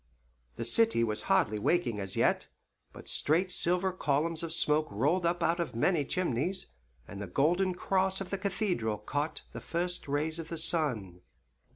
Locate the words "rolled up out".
4.89-5.59